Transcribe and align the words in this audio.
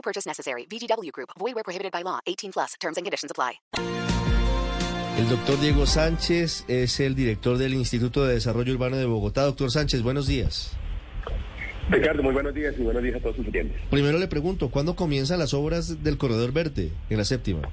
No 0.00 0.02
purchase 0.02 0.26
necessary. 0.26 0.66
VGW 0.66 1.12
Group. 1.12 1.30
Void 1.38 1.54
where 1.54 1.62
prohibited 1.62 1.92
by 1.92 2.02
law. 2.02 2.20
18 2.26 2.52
plus. 2.52 2.74
Terms 2.80 2.96
and 2.96 3.04
conditions 3.04 3.30
apply. 3.30 3.60
El 5.18 5.28
doctor 5.28 5.60
Diego 5.60 5.84
Sánchez 5.84 6.64
es 6.68 6.98
el 7.00 7.14
director 7.14 7.58
del 7.58 7.74
Instituto 7.74 8.24
de 8.24 8.34
Desarrollo 8.34 8.72
Urbano 8.72 8.96
de 8.96 9.04
Bogotá. 9.04 9.42
Doctor 9.44 9.70
Sánchez, 9.70 10.02
buenos 10.02 10.26
días. 10.26 10.72
Ricardo, 11.90 12.22
muy 12.22 12.32
buenos 12.32 12.54
días 12.54 12.74
y 12.78 12.82
buenos 12.82 13.02
días 13.02 13.16
a 13.16 13.20
todos 13.20 13.36
sus 13.36 13.44
clientes. 13.44 13.76
Primero 13.90 14.16
le 14.18 14.28
pregunto, 14.28 14.70
¿cuándo 14.70 14.96
comienzan 14.96 15.38
las 15.38 15.52
obras 15.52 16.02
del 16.02 16.16
Corredor 16.16 16.52
Verde 16.52 16.92
en 17.10 17.18
la 17.18 17.24
séptima? 17.24 17.68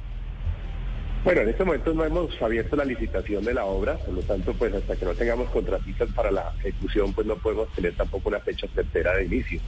Bueno, 1.28 1.42
en 1.42 1.50
este 1.50 1.66
momento 1.66 1.94
no 1.94 2.06
hemos 2.06 2.42
abierto 2.42 2.78
la 2.78 2.86
licitación 2.86 3.44
de 3.44 3.54
la 3.54 3.66
obra, 3.66 3.98
por 3.98 4.14
lo 4.14 4.22
tanto, 4.22 4.54
pues 4.54 4.74
hasta 4.74 4.96
que 4.96 5.04
no 5.04 5.14
tengamos 5.14 5.50
contratistas 5.50 6.08
para 6.16 6.32
la 6.32 6.54
ejecución, 6.60 7.12
pues 7.12 7.28
no 7.28 7.36
podemos 7.36 7.68
tener 7.74 7.94
tampoco 7.98 8.30
una 8.30 8.40
fecha 8.40 8.66
certera 8.74 9.14
de 9.18 9.26
inicio. 9.26 9.60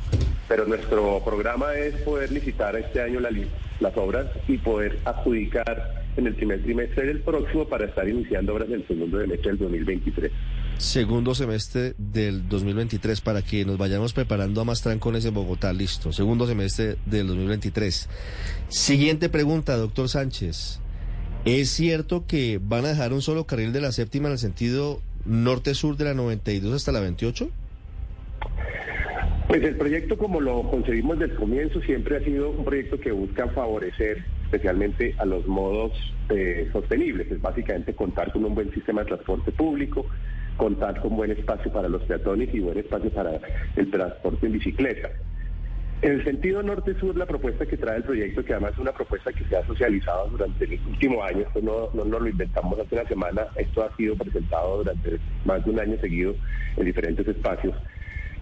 Pero 0.47 0.65
nuestro 0.65 1.21
programa 1.21 1.73
es 1.73 1.95
poder 2.03 2.31
licitar 2.31 2.77
este 2.77 3.01
año 3.01 3.19
las 3.19 3.97
obras 3.97 4.27
y 4.47 4.57
poder 4.57 4.99
adjudicar 5.03 6.05
en 6.15 6.27
el 6.27 6.35
primer 6.35 6.63
trimestre 6.63 7.07
del 7.07 7.19
próximo 7.19 7.67
para 7.67 7.87
estar 7.87 8.07
iniciando 8.07 8.53
obras 8.53 8.69
en 8.69 8.75
el 8.75 8.87
segundo 8.87 9.19
semestre 9.19 9.49
del 9.49 9.57
2023. 9.57 10.31
Segundo 10.77 11.35
semestre 11.35 11.93
del 11.97 12.47
2023, 12.47 13.19
para 13.19 13.41
que 13.41 13.65
nos 13.65 13.77
vayamos 13.77 14.13
preparando 14.13 14.61
a 14.61 14.63
más 14.63 14.81
trancones 14.81 15.25
en 15.25 15.33
Bogotá, 15.33 15.73
listo. 15.73 16.13
Segundo 16.13 16.47
semestre 16.47 16.95
del 17.05 17.27
2023. 17.27 18.07
Siguiente 18.69 19.27
pregunta, 19.27 19.75
doctor 19.75 20.07
Sánchez. 20.07 20.79
¿Es 21.45 21.69
cierto 21.69 22.25
que 22.27 22.59
van 22.61 22.85
a 22.85 22.89
dejar 22.89 23.13
un 23.13 23.21
solo 23.21 23.45
carril 23.45 23.71
de 23.71 23.81
la 23.81 23.91
séptima 23.91 24.27
en 24.27 24.33
el 24.33 24.39
sentido 24.39 25.01
norte-sur 25.25 25.95
de 25.97 26.05
la 26.05 26.13
92 26.13 26.73
hasta 26.73 26.91
la 26.91 26.99
28? 26.99 27.49
Pues 29.47 29.63
el 29.63 29.77
proyecto, 29.77 30.17
como 30.17 30.41
lo 30.41 30.69
concebimos 30.69 31.17
desde 31.17 31.33
el 31.33 31.39
comienzo, 31.39 31.81
siempre 31.81 32.17
ha 32.17 32.23
sido 32.23 32.51
un 32.51 32.63
proyecto 32.63 32.99
que 32.99 33.11
busca 33.11 33.47
favorecer 33.47 34.23
especialmente 34.43 35.15
a 35.17 35.25
los 35.25 35.47
modos 35.47 35.91
eh, 36.29 36.67
sostenibles, 36.71 37.31
es 37.31 37.41
básicamente 37.41 37.93
contar 37.93 38.31
con 38.31 38.45
un 38.45 38.55
buen 38.55 38.71
sistema 38.73 39.01
de 39.01 39.07
transporte 39.07 39.51
público, 39.51 40.05
contar 40.57 40.99
con 41.01 41.15
buen 41.15 41.31
espacio 41.31 41.71
para 41.71 41.87
los 41.87 42.03
peatones 42.03 42.53
y 42.53 42.59
buen 42.59 42.77
espacio 42.77 43.11
para 43.11 43.39
el 43.75 43.89
transporte 43.89 44.45
en 44.45 44.51
bicicleta. 44.51 45.09
En 46.01 46.13
el 46.13 46.23
sentido 46.23 46.63
norte-sur, 46.63 47.17
la 47.17 47.25
propuesta 47.25 47.65
que 47.65 47.75
trae 47.75 47.97
el 47.97 48.03
proyecto, 48.03 48.45
que 48.45 48.53
además 48.53 48.71
es 48.71 48.79
una 48.79 48.93
propuesta 48.93 49.33
que 49.33 49.43
se 49.43 49.57
ha 49.57 49.65
socializado 49.65 50.29
durante 50.29 50.63
el 50.63 50.79
último 50.87 51.21
año, 51.21 51.39
esto 51.39 51.59
no, 51.61 51.89
no 51.93 52.05
nos 52.05 52.21
lo 52.21 52.29
inventamos 52.29 52.79
hace 52.79 52.95
una 52.95 53.05
semana, 53.05 53.47
esto 53.57 53.83
ha 53.83 53.93
sido 53.97 54.15
presentado 54.15 54.77
durante 54.77 55.19
más 55.43 55.65
de 55.65 55.71
un 55.71 55.79
año 55.79 55.99
seguido 55.99 56.35
en 56.77 56.85
diferentes 56.85 57.27
espacios, 57.27 57.75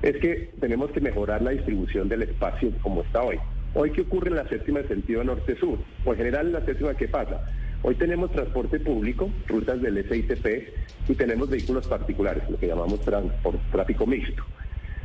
es 0.04 0.18
que 0.18 0.52
tenemos 0.60 0.92
que 0.92 1.02
mejorar 1.02 1.42
la 1.42 1.50
distribución 1.50 2.08
del 2.08 2.22
espacio 2.24 2.72
como 2.84 3.02
está 3.02 3.24
hoy. 3.24 3.40
Hoy, 3.74 3.92
¿qué 3.92 4.02
ocurre 4.02 4.30
en 4.30 4.36
la 4.36 4.48
séptima 4.48 4.82
en 4.82 4.88
sentido 4.88 5.24
norte-sur? 5.24 5.80
O 6.06 6.12
en 6.12 6.18
general 6.18 6.48
en 6.48 6.54
la 6.54 6.66
séptima, 6.66 6.94
¿qué 6.94 7.08
pasa? 7.08 7.42
Hoy 7.82 7.96
tenemos 7.96 8.32
transporte 8.32 8.80
público, 8.80 9.32
rutas 9.48 9.82
del 9.82 10.08
SITP 10.08 10.46
y 11.10 11.16
tenemos 11.16 11.50
vehículos 11.50 11.88
particulares, 11.88 12.44
lo 12.50 12.58
que 12.60 12.68
llamamos 12.68 13.00
tráfico 13.72 14.06
mixto. 14.06 14.44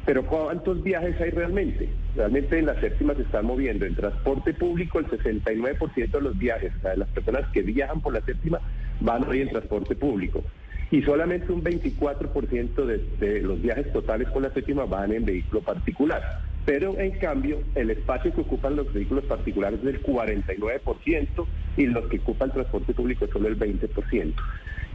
Pero 0.04 0.26
¿cuántos 0.26 0.82
viajes 0.82 1.20
hay 1.20 1.30
realmente? 1.30 1.88
Realmente 2.16 2.58
en 2.58 2.66
la 2.66 2.80
séptima 2.80 3.14
se 3.14 3.22
están 3.22 3.46
moviendo 3.46 3.86
en 3.86 3.94
transporte 3.94 4.52
público 4.52 4.98
el 4.98 5.06
69% 5.06 6.10
de 6.10 6.20
los 6.20 6.36
viajes, 6.36 6.72
o 6.76 6.80
sea, 6.80 6.96
las 6.96 7.08
personas 7.08 7.46
que 7.52 7.62
viajan 7.62 8.00
por 8.00 8.12
la 8.12 8.20
séptima 8.20 8.60
van 9.00 9.28
hoy 9.28 9.42
en 9.42 9.50
transporte 9.50 9.94
público. 9.94 10.42
Y 10.90 11.02
solamente 11.02 11.52
un 11.52 11.62
24% 11.62 12.84
de, 12.84 12.98
de 13.18 13.40
los 13.40 13.62
viajes 13.62 13.92
totales 13.92 14.28
con 14.28 14.42
la 14.42 14.50
séptima 14.50 14.84
van 14.84 15.12
en 15.12 15.24
vehículo 15.24 15.62
particular. 15.62 16.42
Pero 16.64 16.98
en 16.98 17.12
cambio, 17.18 17.60
el 17.74 17.90
espacio 17.90 18.32
que 18.32 18.42
ocupan 18.42 18.76
los 18.76 18.92
vehículos 18.92 19.24
particulares 19.24 19.78
es 19.80 19.84
del 19.84 20.02
49% 20.02 21.46
y 21.76 21.86
los 21.86 22.06
que 22.06 22.18
ocupan 22.18 22.52
transporte 22.52 22.92
público 22.92 23.24
es 23.24 23.30
solo 23.30 23.48
el 23.48 23.58
20%. 23.58 24.34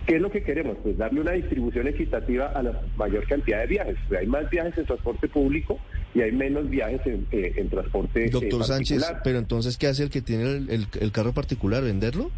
¿Qué 0.07 0.15
es 0.15 0.21
lo 0.21 0.31
que 0.31 0.41
queremos? 0.41 0.77
Pues 0.81 0.97
darle 0.97 1.19
una 1.19 1.33
distribución 1.33 1.85
equitativa 1.85 2.47
a 2.47 2.63
la 2.63 2.81
mayor 2.95 3.27
cantidad 3.27 3.59
de 3.59 3.67
viajes. 3.67 3.97
hay 4.17 4.25
más 4.25 4.49
viajes 4.49 4.77
en 4.77 4.85
transporte 4.85 5.27
público 5.27 5.79
y 6.15 6.21
hay 6.21 6.31
menos 6.31 6.69
viajes 6.69 7.01
en, 7.05 7.27
eh, 7.33 7.67
transporte 7.69 8.25
eh, 8.25 8.29
Doctor 8.29 8.63
Sánchez, 8.63 9.03
pero 9.25 9.37
entonces, 9.37 9.77
¿qué 9.77 9.87
hace 9.87 10.03
el 10.03 10.09
que 10.09 10.21
tiene 10.21 10.65
el, 10.69 11.11
carro 11.11 11.33
particular? 11.33 11.83
¿Venderlo? 11.83 12.31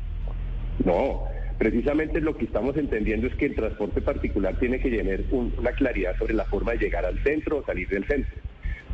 No, 0.83 1.25
precisamente 1.59 2.19
lo 2.21 2.35
que 2.35 2.45
estamos 2.45 2.75
entendiendo 2.75 3.27
es 3.27 3.35
que 3.35 3.45
el 3.45 3.55
transporte 3.55 4.01
particular 4.01 4.57
tiene 4.57 4.79
que 4.79 4.89
tener 4.89 5.25
una 5.31 5.71
claridad 5.73 6.17
sobre 6.17 6.33
la 6.33 6.45
forma 6.45 6.71
de 6.71 6.79
llegar 6.79 7.05
al 7.05 7.21
centro 7.21 7.57
o 7.57 7.65
salir 7.65 7.87
del 7.87 8.03
centro. 8.05 8.35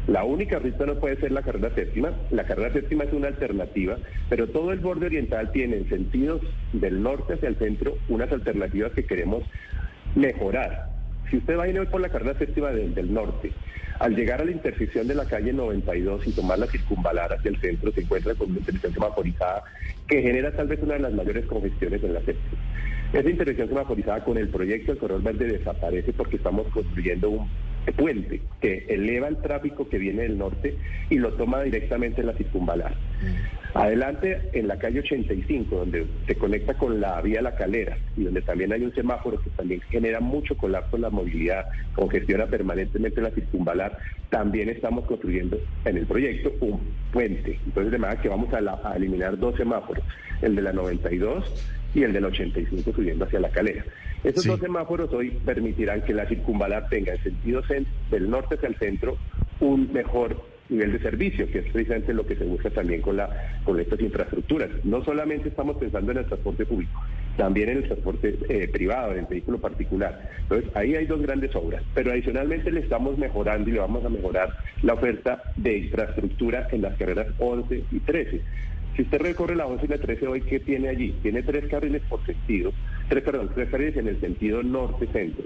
La 0.08 0.24
única 0.24 0.60
ruta 0.60 0.86
no 0.86 0.96
puede 0.96 1.18
ser 1.18 1.32
la 1.32 1.42
carrera 1.42 1.72
séptima. 1.74 2.12
La 2.30 2.44
carrera 2.44 2.72
séptima 2.72 3.06
es 3.06 3.14
una 3.14 3.28
alternativa, 3.28 3.98
pero 4.30 4.48
todo 4.48 4.72
el 4.72 4.80
borde 4.80 5.08
oriental 5.08 5.52
tiene 5.52 5.78
en 5.78 5.90
sentidos 5.90 6.42
del 6.74 7.02
norte 7.02 7.34
hacia 7.34 7.50
el 7.50 7.56
centro 7.56 7.98
unas 8.08 8.32
alternativas 8.32 8.92
que 8.92 9.06
queremos 9.06 9.44
mejorar. 10.16 10.90
Si 11.30 11.38
usted 11.38 11.58
va 11.58 11.64
a 11.64 11.68
ir 11.68 11.84
por 11.88 12.02
la 12.02 12.10
carrera 12.10 12.38
séptima 12.38 12.70
del, 12.70 13.12
norte, 13.12 13.52
al 13.98 14.16
llegar 14.16 14.42
a 14.42 14.46
la 14.46 14.52
intersección 14.52 15.08
de 15.08 15.16
la 15.16 15.26
calle 15.26 15.52
92 15.54 16.28
y 16.28 16.32
tomar 16.34 16.60
la 16.60 16.68
circunvalar 16.68 17.34
hacia 17.34 17.50
el 17.50 17.60
centro, 17.60 17.92
se 17.92 18.02
encuentra 18.02 18.36
con 18.36 18.52
una 18.52 18.60
intersección 18.60 18.94
semaforizada 18.94 19.64
que 20.08 20.22
genera 20.22 20.52
tal 20.52 20.68
vez 20.68 20.80
una 20.84 20.94
de 20.94 21.00
las 21.00 21.14
mayores 21.14 21.46
congestiones 21.48 22.04
en 22.04 22.14
la 22.14 22.20
séptima. 22.20 22.62
Esa 23.12 23.30
intersección 23.30 23.70
semaforizada 23.70 24.24
con 24.24 24.38
el 24.38 24.50
proyecto 24.50 24.92
del 24.92 25.00
Corredor 25.00 25.24
Verde 25.24 25.48
desaparece 25.48 26.14
porque 26.14 26.36
estamos 26.36 26.68
construyendo 26.68 27.30
un 27.32 27.50
puente 27.94 28.42
que 28.62 28.86
eleva 28.90 29.28
el 29.28 29.38
tráfico 29.38 29.88
que 29.88 29.98
viene 29.98 30.24
del 30.24 30.38
norte 30.38 30.76
y 31.10 31.18
lo 31.18 31.34
toma 31.34 31.62
directamente 31.62 32.22
en 32.22 32.28
la 32.28 32.34
circunvalar. 32.34 32.94
Mm. 32.94 33.78
Adelante, 33.78 34.42
en 34.54 34.70
la 34.70 34.80
calle 34.80 35.00
85, 35.00 35.76
donde 35.76 36.06
se 36.26 36.36
conecta 36.36 36.76
con 36.76 37.02
la 37.02 37.20
vía 37.22 37.42
La 37.42 37.56
Calera 37.56 37.98
y 38.16 38.24
donde 38.24 38.42
también 38.42 38.72
hay 38.72 38.84
un 38.84 38.96
semáforo 38.96 39.42
que 39.42 39.50
también 39.50 39.82
genera 39.90 40.22
mucho 40.22 40.56
colapso 40.56 40.96
en 40.96 41.02
la 41.02 41.10
movilidad, 41.10 41.66
congestiona 41.94 42.46
permanentemente 42.46 43.20
la 43.20 43.32
circunvalar, 43.32 43.98
también 44.30 44.70
estamos 44.70 45.04
construyendo 45.06 45.60
en 45.84 45.98
el 45.98 46.06
proyecto 46.06 46.54
un 46.62 46.80
puente. 47.12 47.60
Entonces, 47.66 47.92
de 47.92 47.98
manera 47.98 48.22
que 48.22 48.30
vamos 48.30 48.54
a, 48.54 48.90
a 48.90 48.96
eliminar 48.96 49.38
dos 49.38 49.58
semáforos, 49.58 50.06
el 50.42 50.56
de 50.56 50.62
la 50.62 50.72
92 50.72 51.44
y 51.96 52.04
el 52.04 52.14
del 52.14 52.26
85 52.26 52.92
subiendo 52.94 53.26
hacia 53.26 53.40
la 53.40 53.50
calera. 53.50 53.84
Esos 54.24 54.46
dos 54.46 54.60
semáforos 54.60 55.12
hoy 55.14 55.32
permitirán 55.46 56.02
que 56.02 56.14
la 56.14 56.28
circunvalar 56.28 56.90
tenga 56.90 57.14
en 57.14 57.24
sentido 57.24 57.64
del 58.12 58.30
norte 58.30 58.56
hacia 58.56 58.68
el 58.68 58.76
centro 58.76 59.18
un 59.60 59.92
mejor 59.94 60.36
nivel 60.70 60.94
de 60.94 61.00
servicio, 61.00 61.50
que 61.50 61.60
es 61.60 61.66
precisamente 61.72 62.14
lo 62.14 62.26
que 62.26 62.36
se 62.36 62.44
busca 62.44 62.70
también 62.70 63.02
con, 63.02 63.18
la, 63.18 63.30
con 63.64 63.80
estas 63.80 64.00
infraestructuras. 64.00 64.70
No 64.84 65.04
solamente 65.04 65.50
estamos 65.50 65.78
pensando 65.78 66.12
en 66.12 66.20
el 66.20 66.26
transporte 66.26 66.66
público, 66.66 67.02
también 67.38 67.70
en 67.70 67.78
el 67.78 67.84
transporte 67.84 68.38
eh, 68.50 68.68
privado, 68.68 69.12
en 69.14 69.20
el 69.20 69.26
vehículo 69.26 69.60
particular. 69.60 70.32
Entonces, 70.42 70.72
ahí 70.76 70.96
hay 70.96 71.06
dos 71.06 71.22
grandes 71.22 71.56
obras, 71.56 71.84
pero 71.94 72.12
adicionalmente 72.12 72.72
le 72.72 72.80
estamos 72.80 73.18
mejorando 73.18 73.70
y 73.70 73.74
le 73.74 73.80
vamos 73.80 74.04
a 74.06 74.10
mejorar 74.10 74.56
la 74.82 74.94
oferta 74.94 75.44
de 75.56 75.78
infraestructura 75.78 76.68
en 76.72 76.82
las 76.82 76.96
carreras 76.98 77.28
11 77.38 77.84
y 77.92 78.00
13. 78.00 78.42
Si 78.96 79.02
usted 79.02 79.20
recorre 79.20 79.56
la 79.56 79.68
11 79.68 79.86
y 79.86 79.90
la 79.90 79.98
13 79.98 80.28
hoy, 80.28 80.42
¿qué 80.42 80.60
tiene 80.60 80.88
allí? 80.88 81.14
Tiene 81.22 81.44
tres 81.44 81.68
carriles 81.68 82.02
por 82.10 82.26
sentido, 82.26 82.72
tres, 83.10 83.24
perdón, 83.24 83.52
tres 83.54 83.70
carriles 83.70 83.98
en 83.98 84.08
el 84.08 84.20
sentido 84.22 84.64
norte-centro. 84.64 85.46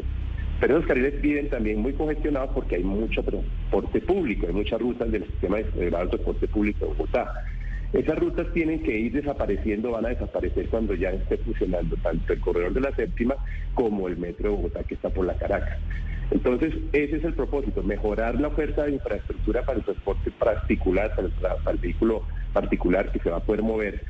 Pero 0.60 0.76
esos 0.76 0.88
carriles 0.88 1.22
viven 1.22 1.50
también 1.50 1.80
muy 1.80 1.94
congestionados 1.94 2.52
porque 2.54 2.76
hay 2.76 2.84
mucho 2.84 3.24
transporte 3.24 4.02
público, 4.02 4.46
hay 4.48 4.54
muchas 4.54 4.80
rutas 4.80 5.12
del 5.12 5.26
sistema 5.26 5.58
de 5.58 5.90
transporte 5.90 6.48
público 6.48 6.86
de 6.86 6.92
Bogotá. 6.92 7.34
Esas 7.94 8.20
rutas 8.20 8.46
tienen 8.54 8.84
que 8.84 8.96
ir 8.96 9.14
desapareciendo, 9.14 9.92
van 9.92 10.06
a 10.06 10.10
desaparecer 10.10 10.68
cuando 10.70 10.94
ya 10.94 11.10
esté 11.10 11.38
funcionando 11.38 11.96
tanto 12.04 12.34
el 12.34 12.40
corredor 12.40 12.74
de 12.74 12.82
la 12.82 12.96
séptima 12.96 13.36
como 13.74 14.08
el 14.08 14.18
metro 14.18 14.50
de 14.50 14.56
Bogotá 14.56 14.84
que 14.84 14.94
está 14.94 15.10
por 15.10 15.26
la 15.26 15.34
Caracas. 15.34 15.80
Entonces, 16.30 16.76
ese 16.94 17.16
es 17.16 17.24
el 17.24 17.34
propósito, 17.34 17.82
mejorar 17.82 18.40
la 18.40 18.50
oferta 18.50 18.84
de 18.84 18.92
infraestructura 18.92 19.66
para 19.66 19.80
el 19.80 19.84
transporte 19.84 20.30
particular, 20.30 21.16
para 21.16 21.72
el, 21.72 21.78
vehículo 21.80 22.24
particular 22.54 23.12
que 23.12 23.20
se 23.20 23.30
va 23.30 23.38
a 23.38 23.44
poder 23.44 23.62
mover 23.62 24.04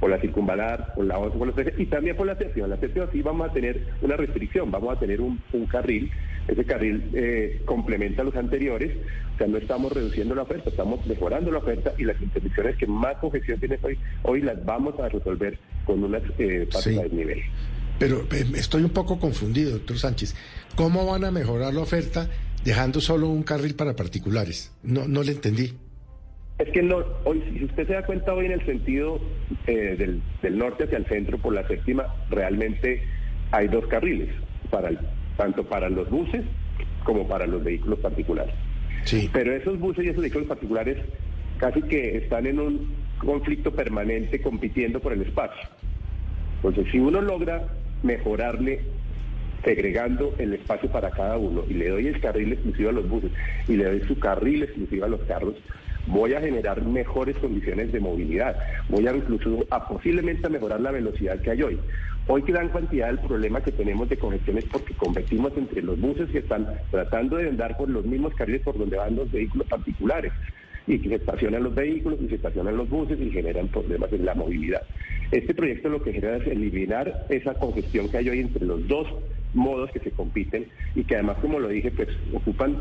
por 0.00 0.10
la 0.10 0.20
circunvalar, 0.20 0.94
por 0.94 1.06
la 1.06 1.18
por 1.18 1.46
la 1.46 1.72
y 1.78 1.86
también 1.86 2.16
por 2.16 2.26
la 2.26 2.36
séptima. 2.36 2.66
La 2.66 2.78
séptima 2.78 3.06
sí 3.12 3.22
vamos 3.22 3.48
a 3.48 3.52
tener 3.52 3.86
una 4.02 4.16
restricción, 4.16 4.70
vamos 4.70 4.96
a 4.96 5.00
tener 5.00 5.20
un, 5.20 5.40
carril, 5.70 6.10
ese 6.48 6.64
carril 6.64 7.10
eh, 7.14 7.62
complementa 7.64 8.22
a 8.22 8.24
los 8.24 8.36
anteriores, 8.36 8.92
o 9.34 9.38
sea, 9.38 9.46
no 9.46 9.56
estamos 9.56 9.92
reduciendo 9.92 10.34
la 10.34 10.42
oferta, 10.42 10.70
estamos 10.70 11.04
mejorando 11.06 11.50
la 11.50 11.58
oferta 11.58 11.92
y 11.98 12.04
las 12.04 12.20
interdicciones 12.20 12.76
que 12.76 12.86
más 12.86 13.16
congestión 13.16 13.58
tiene 13.58 13.78
hoy, 13.82 13.98
hoy 14.22 14.42
las 14.42 14.62
vamos 14.64 14.98
a 15.00 15.08
resolver 15.08 15.58
con 15.84 16.04
unas 16.04 16.22
eh, 16.38 16.68
de 16.84 17.08
nivel. 17.10 17.42
Pero 17.98 18.26
eh, 18.32 18.44
estoy 18.54 18.82
un 18.82 18.90
poco 18.90 19.18
confundido, 19.18 19.72
doctor 19.72 19.98
Sánchez. 19.98 20.34
¿Cómo 20.74 21.06
van 21.06 21.24
a 21.24 21.30
mejorar 21.30 21.72
la 21.72 21.80
oferta 21.80 22.28
dejando 22.62 23.00
solo 23.00 23.28
un 23.28 23.42
carril 23.42 23.74
para 23.74 23.96
particulares? 23.96 24.72
No, 24.82 25.08
no 25.08 25.22
le 25.22 25.32
entendí. 25.32 25.72
Es 26.58 26.70
que 26.70 26.82
no, 26.82 27.04
hoy, 27.24 27.42
si 27.52 27.64
usted 27.64 27.86
se 27.86 27.92
da 27.92 28.02
cuenta 28.06 28.32
hoy 28.32 28.46
en 28.46 28.52
el 28.52 28.64
sentido 28.64 29.20
eh, 29.66 30.20
del, 30.42 30.58
norte 30.58 30.84
hacia 30.84 30.98
el 30.98 31.06
centro 31.06 31.36
por 31.36 31.52
la 31.52 31.66
séptima, 31.68 32.06
realmente 32.30 33.02
hay 33.50 33.68
dos 33.68 33.86
carriles, 33.88 34.30
para 34.70 34.90
tanto 35.36 35.64
para 35.64 35.90
los 35.90 36.08
buses 36.08 36.42
como 37.04 37.28
para 37.28 37.46
los 37.46 37.62
vehículos 37.62 37.98
particulares. 37.98 38.54
Sí. 39.04 39.28
Pero 39.32 39.52
esos 39.52 39.78
buses 39.78 40.06
y 40.06 40.08
esos 40.08 40.22
vehículos 40.22 40.48
particulares 40.48 40.96
casi 41.58 41.82
que 41.82 42.16
están 42.16 42.46
en 42.46 42.58
un 42.58 42.94
conflicto 43.18 43.70
permanente 43.72 44.40
compitiendo 44.40 45.00
por 45.00 45.12
el 45.12 45.22
espacio. 45.22 45.68
Entonces, 46.56 46.86
si 46.90 46.98
uno 46.98 47.20
logra 47.20 47.68
mejorarle 48.02 48.80
segregando 49.62 50.34
el 50.38 50.54
espacio 50.54 50.90
para 50.90 51.10
cada 51.10 51.36
uno 51.36 51.64
y 51.68 51.74
le 51.74 51.88
doy 51.88 52.06
el 52.06 52.20
carril 52.20 52.52
exclusivo 52.52 52.88
a 52.88 52.92
los 52.92 53.08
buses 53.08 53.32
y 53.68 53.76
le 53.76 53.84
doy 53.84 54.00
su 54.06 54.18
carril 54.18 54.62
exclusivo 54.62 55.04
a 55.04 55.08
los 55.08 55.20
carros, 55.22 55.54
voy 56.06 56.34
a 56.34 56.40
generar 56.40 56.82
mejores 56.84 57.36
condiciones 57.36 57.92
de 57.92 58.00
movilidad, 58.00 58.56
voy 58.88 59.06
a 59.06 59.14
incluso 59.14 59.66
a 59.70 59.88
posiblemente 59.88 60.46
a 60.46 60.50
mejorar 60.50 60.80
la 60.80 60.92
velocidad 60.92 61.40
que 61.40 61.50
hay 61.50 61.62
hoy. 61.62 61.78
Hoy 62.28 62.42
gran 62.42 62.68
cantidad 62.70 63.06
del 63.06 63.20
problema 63.20 63.60
que 63.60 63.70
tenemos 63.70 64.08
de 64.08 64.16
congestiones 64.16 64.64
porque 64.70 64.94
competimos 64.94 65.52
entre 65.56 65.82
los 65.82 66.00
buses 66.00 66.28
que 66.30 66.38
están 66.38 66.66
tratando 66.90 67.36
de 67.36 67.48
andar 67.48 67.76
por 67.76 67.88
los 67.88 68.04
mismos 68.04 68.34
carriles 68.34 68.62
por 68.62 68.76
donde 68.76 68.96
van 68.96 69.14
los 69.14 69.30
vehículos 69.30 69.68
particulares 69.68 70.32
y 70.88 70.98
que 70.98 71.08
se 71.08 71.14
estacionan 71.16 71.64
los 71.64 71.74
vehículos 71.74 72.18
y 72.20 72.28
se 72.28 72.36
estacionan 72.36 72.76
los 72.76 72.88
buses 72.88 73.20
y 73.20 73.30
generan 73.30 73.68
problemas 73.68 74.12
en 74.12 74.24
la 74.24 74.34
movilidad. 74.34 74.82
Este 75.30 75.54
proyecto 75.54 75.88
lo 75.88 76.02
que 76.02 76.12
genera 76.12 76.36
es 76.36 76.46
eliminar 76.46 77.26
esa 77.28 77.54
congestión 77.54 78.08
que 78.08 78.18
hay 78.18 78.28
hoy 78.28 78.40
entre 78.40 78.64
los 78.64 78.86
dos 78.86 79.08
modos 79.54 79.90
que 79.90 80.00
se 80.00 80.10
compiten 80.10 80.66
y 80.94 81.04
que 81.04 81.14
además, 81.14 81.38
como 81.40 81.58
lo 81.58 81.68
dije, 81.68 81.90
pues 81.90 82.08
ocupan 82.32 82.76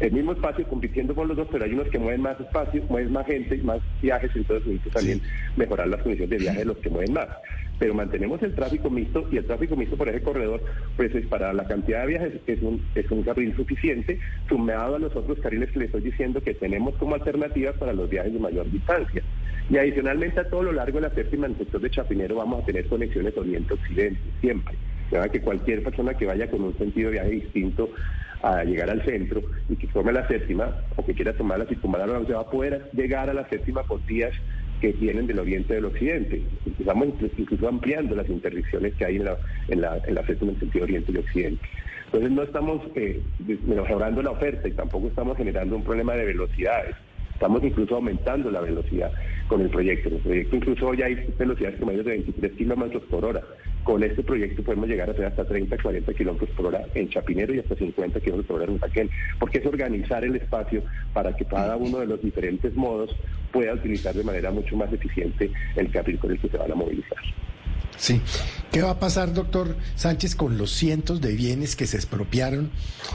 el 0.00 0.12
mismo 0.12 0.32
espacio 0.32 0.64
compitiendo 0.66 1.14
con 1.14 1.28
los 1.28 1.36
dos, 1.36 1.48
pero 1.50 1.64
hay 1.64 1.72
unos 1.72 1.88
que 1.88 1.98
mueven 1.98 2.22
más 2.22 2.38
espacio, 2.40 2.82
mueven 2.88 3.12
más 3.12 3.26
gente, 3.26 3.56
más 3.58 3.80
viajes, 4.02 4.30
entonces 4.34 4.66
necesito 4.66 4.90
también 4.90 5.20
mejorar 5.56 5.88
las 5.88 6.02
condiciones 6.02 6.30
de 6.30 6.38
viaje 6.38 6.58
de 6.60 6.64
los 6.64 6.78
que 6.78 6.90
mueven 6.90 7.12
más. 7.12 7.28
Pero 7.78 7.94
mantenemos 7.94 8.42
el 8.42 8.54
tráfico 8.54 8.88
mixto 8.90 9.26
y 9.30 9.36
el 9.36 9.46
tráfico 9.46 9.76
mixto 9.76 9.96
por 9.96 10.08
ese 10.08 10.22
corredor, 10.22 10.62
pues 10.96 11.14
es 11.14 11.26
para 11.26 11.52
la 11.52 11.64
cantidad 11.64 12.02
de 12.02 12.06
viajes 12.08 12.32
es 12.46 12.62
un, 12.62 12.84
es 12.94 13.10
un 13.10 13.22
carril 13.22 13.54
suficiente, 13.56 14.18
sumado 14.48 14.96
a 14.96 14.98
los 14.98 15.14
otros 15.14 15.38
carriles 15.40 15.70
que 15.70 15.80
le 15.80 15.84
estoy 15.86 16.02
diciendo 16.02 16.40
que 16.40 16.54
tenemos 16.54 16.94
como 16.96 17.14
alternativas 17.14 17.76
para 17.76 17.92
los 17.92 18.08
viajes 18.08 18.32
de 18.32 18.38
mayor 18.38 18.70
distancia. 18.70 19.22
Y 19.70 19.78
adicionalmente 19.78 20.40
a 20.40 20.48
todo 20.48 20.62
lo 20.62 20.72
largo 20.72 21.00
de 21.00 21.08
la 21.08 21.14
séptima 21.14 21.46
en 21.46 21.52
el 21.52 21.58
sector 21.58 21.80
de 21.80 21.90
Chapinero 21.90 22.36
vamos 22.36 22.62
a 22.62 22.66
tener 22.66 22.86
conexiones 22.86 23.36
oriente-occidente, 23.36 24.20
siempre. 24.40 24.74
Que 25.30 25.40
cualquier 25.40 25.82
persona 25.82 26.14
que 26.14 26.26
vaya 26.26 26.50
con 26.50 26.62
un 26.62 26.76
sentido 26.76 27.10
de 27.10 27.20
viaje 27.20 27.30
distinto 27.30 27.90
a 28.42 28.62
llegar 28.62 28.90
al 28.90 29.02
centro 29.04 29.42
y 29.68 29.76
que 29.76 29.86
tome 29.86 30.12
la 30.12 30.26
séptima 30.28 30.76
o 30.96 31.04
que 31.04 31.14
quiera 31.14 31.32
tomar 31.32 31.58
la 31.58 31.66
circunvalar, 31.66 32.26
se 32.26 32.32
va 32.34 32.40
a 32.40 32.50
poder 32.50 32.90
llegar 32.92 33.30
a 33.30 33.34
la 33.34 33.48
séptima 33.48 33.82
por 33.84 34.04
días 34.06 34.32
que 34.80 34.92
vienen 34.92 35.26
del 35.26 35.38
oriente 35.38 35.74
del 35.74 35.86
occidente. 35.86 36.42
Estamos 36.78 37.08
incluso 37.38 37.68
ampliando 37.68 38.14
las 38.14 38.28
interdicciones 38.28 38.94
que 38.94 39.04
hay 39.06 39.16
en 39.16 39.24
la, 39.24 39.38
en 39.68 39.80
la, 39.80 39.98
en 40.06 40.14
la 40.14 40.26
séptima 40.26 40.52
en 40.52 40.60
sentido 40.60 40.84
oriente 40.84 41.12
y 41.12 41.16
occidente. 41.16 41.62
Entonces 42.06 42.30
no 42.30 42.42
estamos 42.42 42.82
eh, 42.94 43.20
mejorando 43.66 44.22
la 44.22 44.30
oferta 44.32 44.68
y 44.68 44.72
tampoco 44.72 45.08
estamos 45.08 45.36
generando 45.36 45.76
un 45.76 45.82
problema 45.82 46.14
de 46.14 46.26
velocidades. 46.26 46.94
Estamos 47.32 47.64
incluso 47.64 47.96
aumentando 47.96 48.50
la 48.50 48.60
velocidad 48.60 49.10
con 49.48 49.60
el 49.62 49.70
proyecto. 49.70 50.08
En 50.08 50.16
el 50.16 50.20
proyecto 50.20 50.56
incluso 50.56 50.88
hoy 50.88 51.02
hay 51.02 51.14
velocidades 51.38 51.76
promedios 51.76 52.04
de 52.04 52.12
23 52.12 52.52
kilómetros 52.52 53.02
por 53.04 53.24
hora. 53.24 53.42
Con 53.84 54.02
este 54.02 54.22
proyecto 54.22 54.62
podemos 54.62 54.88
llegar 54.88 55.10
a 55.10 55.12
hacer 55.12 55.26
hasta 55.26 55.44
30, 55.44 55.76
40 55.76 56.14
kilómetros 56.14 56.50
por 56.50 56.66
hora 56.66 56.84
en 56.94 57.10
Chapinero 57.10 57.54
y 57.54 57.58
hasta 57.58 57.76
50 57.76 58.18
kilómetros 58.18 58.46
por 58.46 58.56
hora 58.56 58.70
en 58.70 58.76
Usaquén, 58.76 59.10
porque 59.38 59.58
es 59.58 59.66
organizar 59.66 60.24
el 60.24 60.34
espacio 60.36 60.82
para 61.12 61.36
que 61.36 61.44
cada 61.44 61.76
uno 61.76 61.98
de 61.98 62.06
los 62.06 62.22
diferentes 62.22 62.74
modos 62.74 63.14
pueda 63.52 63.74
utilizar 63.74 64.14
de 64.14 64.24
manera 64.24 64.50
mucho 64.50 64.74
más 64.74 64.90
eficiente 64.90 65.50
el 65.76 65.90
carril 65.92 66.18
con 66.18 66.30
el 66.30 66.38
que 66.38 66.48
se 66.48 66.56
van 66.56 66.72
a 66.72 66.74
movilizar. 66.74 67.18
Sí. 67.96 68.20
¿Qué 68.72 68.82
va 68.82 68.90
a 68.90 68.98
pasar, 68.98 69.32
doctor 69.32 69.76
Sánchez, 69.94 70.34
con 70.34 70.58
los 70.58 70.72
cientos 70.72 71.20
de 71.20 71.34
bienes 71.34 71.76
que 71.76 71.86
se 71.86 71.96
expropiaron 71.96 72.72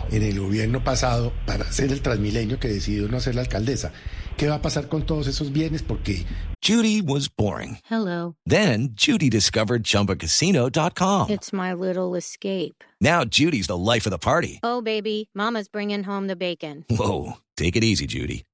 en 0.09 0.23
el 0.23 0.39
gobierno 0.39 0.83
pasado 0.83 1.33
para 1.45 1.65
hacer 1.65 1.91
el 1.91 2.01
Transmilenio 2.01 2.59
que 2.59 2.69
decidió 2.69 3.09
no 3.09 3.17
hacer 3.17 3.35
la 3.35 3.41
alcaldesa? 3.41 3.91
¿Qué 4.37 4.47
va 4.47 4.55
a 4.55 4.61
pasar 4.61 4.87
con 4.87 5.05
todos 5.05 5.27
esos 5.27 5.51
bienes? 5.51 5.83
Porque 5.83 6.25
Judy 6.65 7.01
was 7.01 7.27
boring. 7.27 7.79
Hello. 7.89 8.35
Then 8.45 8.91
Judy 8.95 9.29
discovered 9.29 9.83
chumbacasino.com. 9.83 11.29
It's 11.29 11.51
my 11.51 11.73
little 11.73 12.15
escape. 12.15 12.81
Now 13.01 13.25
Judy's 13.25 13.67
the 13.67 13.77
life 13.77 14.05
of 14.05 14.11
the 14.11 14.17
party. 14.17 14.59
Oh 14.63 14.81
baby, 14.81 15.29
mama's 15.35 15.67
bringing 15.67 16.03
home 16.05 16.27
the 16.27 16.37
bacon. 16.37 16.85
Whoa, 16.89 17.33
take 17.57 17.75
it 17.75 17.83
easy, 17.83 18.07
Judy. 18.07 18.45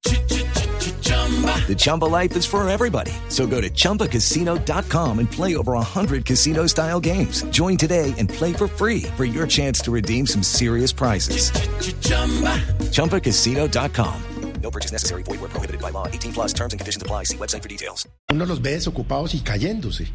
The 1.26 1.76
Chumba 1.76 2.06
life 2.06 2.36
is 2.36 2.46
for 2.46 2.68
everybody. 2.70 3.12
So 3.30 3.48
go 3.48 3.60
to 3.60 3.70
ChumbaCasino.com 3.70 5.20
and 5.20 5.32
play 5.32 5.56
over 5.56 5.74
100 5.74 6.24
casino 6.24 6.68
style 6.68 7.00
games. 7.00 7.44
Join 7.50 7.78
today 7.78 8.14
and 8.20 8.30
play 8.30 8.54
for 8.54 8.68
free 8.68 9.04
for 9.18 9.26
your 9.26 9.48
chance 9.48 9.80
to 9.82 9.92
redeem 9.92 10.28
some 10.28 10.44
serious 10.44 10.94
prizes. 10.94 11.50
Ch-ch-chumba. 11.50 12.62
ChumbaCasino.com. 12.94 14.22
No 14.62 14.72
purchase 14.72 14.92
necessary. 14.92 15.24
Void 15.24 15.42
where 15.42 15.50
prohibited 15.50 15.82
by 15.82 15.92
law. 15.92 16.08
18 16.08 16.34
plus 16.34 16.54
terms 16.54 16.74
and 16.74 16.80
conditions 16.80 17.02
apply. 17.02 17.24
See 17.26 17.38
website 17.38 17.64
for 17.64 17.70
details. 17.70 18.08
Uno 18.32 18.46
los 18.46 18.62
ve 18.62 18.72
desocupados 18.72 19.34
y 19.34 19.42
cayéndose. 19.42 20.08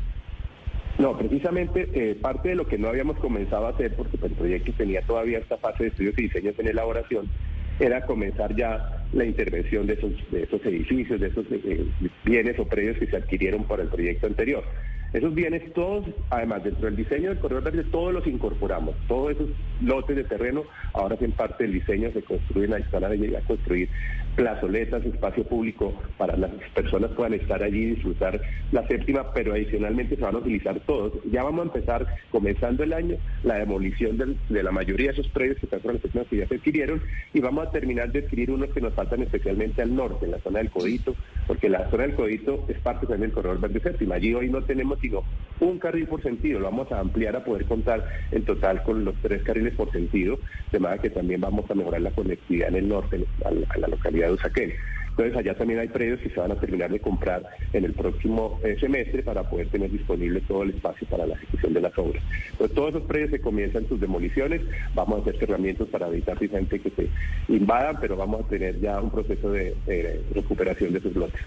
No, 0.98 1.16
precisamente 1.16 1.88
eh, 1.94 2.14
parte 2.14 2.50
de 2.50 2.54
lo 2.56 2.66
que 2.66 2.76
no 2.76 2.88
habíamos 2.88 3.16
comenzado 3.18 3.66
a 3.66 3.70
hacer, 3.70 3.96
porque 3.96 4.18
el 4.22 4.32
proyecto 4.32 4.72
tenía 4.76 5.02
todavía 5.02 5.38
esta 5.38 5.56
fase 5.56 5.84
de 5.84 5.88
estudios 5.90 6.14
y 6.18 6.22
diseños 6.22 6.54
en 6.58 6.68
elaboración, 6.68 7.30
era 7.78 8.04
comenzar 8.04 8.54
ya 8.54 8.99
la 9.12 9.24
intervención 9.24 9.86
de 9.86 9.94
esos, 9.94 10.12
de 10.30 10.42
esos 10.44 10.64
edificios, 10.64 11.20
de 11.20 11.26
esos 11.28 11.44
eh, 11.50 11.86
bienes 12.24 12.58
o 12.58 12.64
predios 12.66 12.96
que 12.98 13.06
se 13.06 13.16
adquirieron 13.16 13.64
por 13.64 13.80
el 13.80 13.88
proyecto 13.88 14.26
anterior. 14.26 14.64
Esos 15.12 15.34
bienes 15.34 15.72
todos, 15.72 16.06
además 16.30 16.62
dentro 16.62 16.86
del 16.86 16.96
diseño 16.96 17.30
del 17.30 17.38
corredor 17.40 17.64
verde, 17.64 17.84
todos 17.90 18.12
los 18.14 18.26
incorporamos. 18.26 18.94
Todos 19.08 19.32
esos 19.32 19.48
lotes 19.82 20.14
de 20.14 20.24
terreno 20.24 20.62
ahora 20.92 21.16
hacen 21.16 21.32
parte 21.32 21.64
del 21.64 21.72
diseño, 21.72 22.12
se 22.12 22.22
construyen, 22.22 22.74
están 22.74 23.04
a 23.04 23.40
construir 23.46 23.88
plazoletas, 24.36 25.04
espacio 25.04 25.44
público 25.44 25.92
para 26.16 26.36
las 26.36 26.50
personas 26.74 27.10
puedan 27.12 27.34
estar 27.34 27.62
allí 27.62 27.82
y 27.82 27.94
disfrutar 27.94 28.40
la 28.72 28.86
séptima, 28.86 29.32
pero 29.32 29.52
adicionalmente 29.52 30.16
se 30.16 30.22
van 30.22 30.36
a 30.36 30.38
utilizar 30.38 30.78
todos. 30.80 31.12
Ya 31.30 31.42
vamos 31.42 31.60
a 31.60 31.74
empezar, 31.74 32.06
comenzando 32.30 32.82
el 32.84 32.92
año, 32.92 33.16
la 33.42 33.58
demolición 33.58 34.38
de 34.48 34.62
la 34.62 34.70
mayoría 34.70 35.08
de 35.08 35.14
esos 35.14 35.28
predios 35.28 35.58
que 35.58 35.66
están 35.66 35.80
con 35.80 35.94
las 35.94 36.02
séptimas 36.02 36.28
que 36.28 36.36
ya 36.38 36.48
se 36.48 36.54
adquirieron 36.54 37.02
y 37.34 37.40
vamos 37.40 37.66
a 37.66 37.70
terminar 37.70 38.12
de 38.12 38.20
adquirir 38.20 38.50
unos 38.50 38.70
que 38.70 38.80
nos 38.80 38.94
faltan 38.94 39.22
especialmente 39.22 39.82
al 39.82 39.94
norte, 39.94 40.26
en 40.26 40.32
la 40.32 40.38
zona 40.38 40.60
del 40.60 40.70
Codito, 40.70 41.14
porque 41.50 41.68
la 41.68 41.90
zona 41.90 42.04
del 42.04 42.14
Codito 42.14 42.64
es 42.68 42.78
parte 42.78 43.08
también 43.08 43.22
del 43.22 43.32
corredor 43.32 43.58
verde 43.58 43.80
séptima. 43.80 44.14
Allí 44.14 44.32
hoy 44.32 44.48
no 44.48 44.62
tenemos 44.62 45.00
sino 45.00 45.24
un 45.58 45.80
carril 45.80 46.06
por 46.06 46.22
sentido, 46.22 46.60
lo 46.60 46.66
vamos 46.66 46.92
a 46.92 47.00
ampliar 47.00 47.34
a 47.34 47.42
poder 47.42 47.66
contar 47.66 48.06
en 48.30 48.44
total 48.44 48.84
con 48.84 49.04
los 49.04 49.16
tres 49.20 49.42
carriles 49.42 49.74
por 49.74 49.90
sentido, 49.90 50.38
de 50.70 50.78
manera 50.78 51.02
que 51.02 51.10
también 51.10 51.40
vamos 51.40 51.68
a 51.68 51.74
mejorar 51.74 52.02
la 52.02 52.12
conectividad 52.12 52.68
en 52.68 52.76
el 52.76 52.88
norte, 52.88 53.26
a 53.44 53.50
la 53.50 53.88
localidad 53.88 54.28
de 54.28 54.34
Usaquén. 54.34 54.72
Entonces 55.20 55.38
allá 55.38 55.54
también 55.54 55.80
hay 55.80 55.88
predios 55.88 56.18
que 56.20 56.30
se 56.30 56.40
van 56.40 56.50
a 56.50 56.58
terminar 56.58 56.90
de 56.90 56.98
comprar 56.98 57.42
en 57.74 57.84
el 57.84 57.92
próximo 57.92 58.58
eh, 58.64 58.78
semestre 58.80 59.22
para 59.22 59.42
poder 59.42 59.68
tener 59.68 59.90
disponible 59.90 60.40
todo 60.40 60.62
el 60.62 60.70
espacio 60.70 61.06
para 61.08 61.26
la 61.26 61.34
ejecución 61.34 61.74
de 61.74 61.82
las 61.82 61.98
obras. 61.98 62.22
Entonces 62.52 62.74
todos 62.74 62.94
esos 62.94 63.02
predios 63.02 63.30
se 63.30 63.38
comienzan 63.38 63.86
sus 63.86 64.00
demoliciones, 64.00 64.62
vamos 64.94 65.18
a 65.18 65.20
hacer 65.20 65.36
cerramientos 65.38 65.90
para 65.90 66.08
evitar 66.08 66.38
precisamente 66.38 66.80
que 66.80 66.88
se 66.88 67.10
invadan, 67.52 67.98
pero 68.00 68.16
vamos 68.16 68.46
a 68.46 68.48
tener 68.48 68.80
ya 68.80 68.98
un 68.98 69.10
proceso 69.10 69.50
de 69.52 70.22
recuperación 70.32 70.94
de 70.94 71.00
esos 71.00 71.14
lotes. 71.14 71.42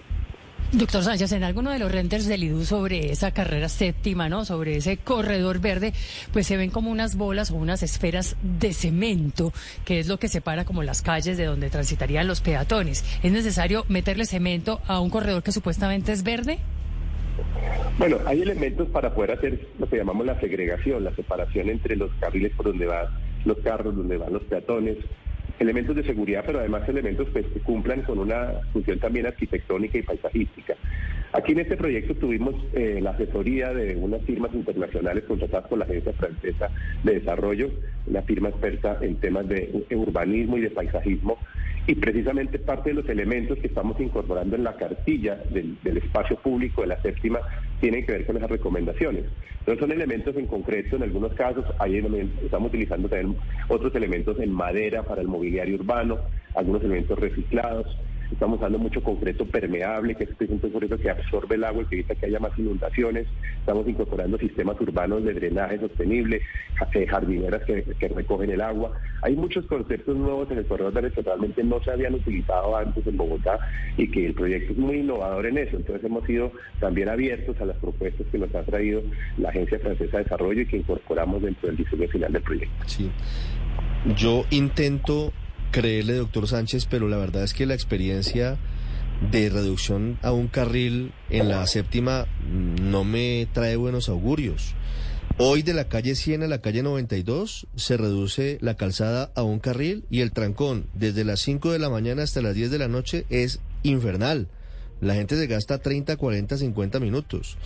Doctor 0.76 1.04
Sánchez, 1.04 1.30
en 1.30 1.44
alguno 1.44 1.70
de 1.70 1.78
los 1.78 1.92
renders 1.92 2.26
del 2.26 2.42
IDU 2.42 2.64
sobre 2.64 3.12
esa 3.12 3.30
carrera 3.30 3.68
séptima, 3.68 4.28
¿no? 4.28 4.44
Sobre 4.44 4.76
ese 4.76 4.96
corredor 4.96 5.60
verde, 5.60 5.92
pues 6.32 6.48
se 6.48 6.56
ven 6.56 6.70
como 6.70 6.90
unas 6.90 7.14
bolas 7.14 7.52
o 7.52 7.54
unas 7.54 7.84
esferas 7.84 8.36
de 8.42 8.72
cemento, 8.72 9.52
que 9.84 10.00
es 10.00 10.08
lo 10.08 10.18
que 10.18 10.26
separa 10.26 10.64
como 10.64 10.82
las 10.82 11.00
calles 11.00 11.36
de 11.36 11.44
donde 11.44 11.70
transitarían 11.70 12.26
los 12.26 12.40
peatones. 12.40 13.04
¿Es 13.22 13.30
necesario 13.30 13.84
meterle 13.88 14.26
cemento 14.26 14.80
a 14.88 14.98
un 14.98 15.10
corredor 15.10 15.44
que 15.44 15.52
supuestamente 15.52 16.10
es 16.10 16.24
verde? 16.24 16.58
Bueno, 17.96 18.18
hay 18.26 18.42
elementos 18.42 18.88
para 18.88 19.14
poder 19.14 19.30
hacer 19.30 19.68
lo 19.78 19.88
que 19.88 19.96
llamamos 19.96 20.26
la 20.26 20.40
segregación, 20.40 21.04
la 21.04 21.14
separación 21.14 21.70
entre 21.70 21.94
los 21.94 22.10
carriles 22.14 22.52
por 22.56 22.66
donde 22.66 22.86
van 22.86 23.06
los 23.44 23.58
carros, 23.58 23.94
donde 23.94 24.16
van 24.16 24.32
los 24.32 24.42
peatones, 24.42 24.96
elementos 25.58 25.96
de 25.96 26.04
seguridad, 26.04 26.42
pero 26.46 26.60
además 26.60 26.88
elementos 26.88 27.28
pues, 27.32 27.46
que 27.46 27.60
cumplan 27.60 28.02
con 28.02 28.18
una 28.18 28.52
función 28.72 28.98
también 28.98 29.26
arquitectónica 29.26 29.98
y 29.98 30.02
paisajística. 30.02 30.74
Aquí 31.32 31.52
en 31.52 31.60
este 31.60 31.76
proyecto 31.76 32.14
tuvimos 32.14 32.54
eh, 32.74 33.00
la 33.02 33.10
asesoría 33.10 33.74
de 33.74 33.96
unas 33.96 34.22
firmas 34.22 34.54
internacionales 34.54 35.24
contratadas 35.24 35.68
por 35.68 35.78
la 35.78 35.84
Agencia 35.84 36.12
Francesa 36.12 36.70
de 37.02 37.14
Desarrollo, 37.14 37.70
una 38.06 38.22
firma 38.22 38.50
experta 38.50 38.98
en 39.00 39.16
temas 39.16 39.48
de 39.48 39.84
urbanismo 39.90 40.58
y 40.58 40.60
de 40.60 40.70
paisajismo, 40.70 41.38
y 41.86 41.94
precisamente 41.96 42.58
parte 42.58 42.90
de 42.90 42.94
los 42.94 43.08
elementos 43.08 43.58
que 43.58 43.66
estamos 43.66 43.98
incorporando 44.00 44.56
en 44.56 44.64
la 44.64 44.74
cartilla 44.74 45.38
del, 45.50 45.76
espacio 45.84 46.36
público 46.36 46.80
de 46.80 46.88
la 46.88 47.02
séptima 47.02 47.40
tienen 47.84 48.06
que 48.06 48.12
ver 48.12 48.24
con 48.24 48.38
esas 48.38 48.48
recomendaciones. 48.48 49.24
Entonces 49.58 49.78
son 49.78 49.92
elementos 49.92 50.34
en 50.36 50.46
concreto, 50.46 50.96
en 50.96 51.02
algunos 51.02 51.34
casos 51.34 51.66
ahí 51.78 52.02
estamos 52.42 52.68
utilizando 52.68 53.10
también 53.10 53.36
otros 53.68 53.94
elementos 53.94 54.40
en 54.40 54.50
madera 54.50 55.02
para 55.02 55.20
el 55.20 55.28
mobiliario 55.28 55.74
urbano, 55.74 56.18
algunos 56.54 56.82
elementos 56.82 57.18
reciclados, 57.18 57.86
Estamos 58.34 58.58
usando 58.58 58.80
mucho 58.80 59.00
concreto 59.00 59.46
permeable, 59.46 60.16
que 60.16 60.24
es 60.24 60.50
un 60.50 60.58
concreto 60.58 60.98
que 60.98 61.08
absorbe 61.08 61.54
el 61.54 61.62
agua 61.62 61.84
y 61.84 61.86
que 61.86 61.94
evita 61.94 62.16
que 62.16 62.26
haya 62.26 62.40
más 62.40 62.50
inundaciones. 62.58 63.28
Estamos 63.60 63.86
incorporando 63.86 64.36
sistemas 64.38 64.78
urbanos 64.80 65.22
de 65.22 65.34
drenaje 65.34 65.78
sostenible, 65.78 66.42
eh, 66.94 67.06
jardineras 67.06 67.62
que, 67.62 68.08
recogen 68.08 68.50
el 68.50 68.60
agua. 68.60 68.90
Hay 69.22 69.36
muchos 69.36 69.64
conceptos 69.66 70.16
nuevos 70.16 70.50
en 70.50 70.58
el 70.58 70.66
corredor 70.66 71.12
que 71.12 71.22
realmente 71.22 71.62
no 71.62 71.80
se 71.84 71.92
habían 71.92 72.14
utilizado 72.14 72.76
antes 72.76 73.06
en 73.06 73.16
Bogotá 73.16 73.60
y 73.96 74.10
que 74.10 74.26
el 74.26 74.34
proyecto 74.34 74.72
es 74.72 74.78
muy 74.78 74.96
innovador 74.96 75.46
en 75.46 75.58
eso. 75.58 75.76
Entonces 75.76 76.04
hemos 76.04 76.26
sido 76.26 76.50
también 76.80 77.08
abiertos 77.08 77.60
a 77.60 77.66
las 77.66 77.76
propuestas 77.76 78.26
que 78.32 78.38
nos 78.38 78.52
ha 78.52 78.64
traído 78.64 79.00
la 79.38 79.50
Agencia 79.50 79.78
Francesa 79.78 80.18
de 80.18 80.24
Desarrollo 80.24 80.60
y 80.60 80.66
que 80.66 80.78
incorporamos 80.78 81.40
dentro 81.40 81.68
del 81.68 81.76
diseño 81.76 82.08
final 82.08 82.32
del 82.32 82.42
proyecto. 82.42 82.84
Sí. 82.86 83.08
Yo 84.16 84.44
intento 84.50 85.32
creerle, 85.74 86.14
doctor 86.14 86.46
Sánchez, 86.46 86.86
pero 86.88 87.08
la 87.08 87.16
verdad 87.16 87.42
es 87.42 87.52
que 87.52 87.66
la 87.66 87.74
experiencia 87.74 88.58
de 89.32 89.48
reducción 89.48 90.20
a 90.22 90.30
un 90.30 90.46
carril 90.46 91.12
en 91.30 91.48
la 91.48 91.66
séptima 91.66 92.28
no 92.80 93.02
me 93.02 93.48
trae 93.52 93.74
buenos 93.74 94.08
augurios. 94.08 94.76
Hoy 95.36 95.62
de 95.62 95.74
la 95.74 95.88
calle 95.88 96.14
100 96.14 96.44
a 96.44 96.46
la 96.46 96.60
calle 96.60 96.84
92 96.84 97.66
se 97.74 97.96
reduce 97.96 98.58
la 98.60 98.76
calzada 98.76 99.32
a 99.34 99.42
un 99.42 99.58
carril 99.58 100.04
y 100.10 100.20
el 100.20 100.30
trancón 100.30 100.86
desde 100.94 101.24
las 101.24 101.40
5 101.40 101.72
de 101.72 101.80
la 101.80 101.90
mañana 101.90 102.22
hasta 102.22 102.40
las 102.40 102.54
10 102.54 102.70
de 102.70 102.78
la 102.78 102.86
noche 102.86 103.26
es 103.28 103.58
infernal. 103.82 104.46
La 105.00 105.14
gente 105.14 105.36
se 105.36 105.48
gasta 105.48 105.78
30, 105.78 106.16
40, 106.16 106.56
50 106.56 107.00
minutos. 107.00 107.58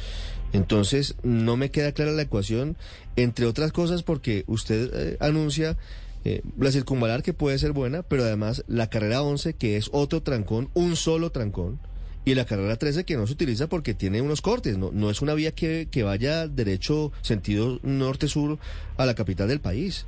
Entonces 0.54 1.14
no 1.22 1.58
me 1.58 1.70
queda 1.70 1.92
clara 1.92 2.12
la 2.12 2.22
ecuación, 2.22 2.78
entre 3.16 3.44
otras 3.44 3.70
cosas 3.70 4.02
porque 4.02 4.44
usted 4.46 4.90
eh, 4.94 5.16
anuncia 5.20 5.76
eh, 6.24 6.42
la 6.58 6.72
circunvalar 6.72 7.22
que 7.22 7.32
puede 7.32 7.58
ser 7.58 7.72
buena, 7.72 8.02
pero 8.02 8.24
además 8.24 8.64
la 8.66 8.90
carrera 8.90 9.22
11 9.22 9.54
que 9.54 9.76
es 9.76 9.88
otro 9.92 10.22
trancón, 10.22 10.68
un 10.74 10.96
solo 10.96 11.30
trancón, 11.30 11.78
y 12.24 12.34
la 12.34 12.44
carrera 12.44 12.76
13 12.76 13.04
que 13.04 13.16
no 13.16 13.26
se 13.26 13.32
utiliza 13.32 13.68
porque 13.68 13.94
tiene 13.94 14.20
unos 14.20 14.42
cortes, 14.42 14.76
no, 14.76 14.90
no 14.92 15.10
es 15.10 15.22
una 15.22 15.34
vía 15.34 15.52
que, 15.52 15.88
que 15.90 16.02
vaya 16.02 16.46
derecho 16.46 17.12
sentido 17.22 17.80
norte-sur 17.82 18.58
a 18.96 19.06
la 19.06 19.14
capital 19.14 19.48
del 19.48 19.60
país. 19.60 20.04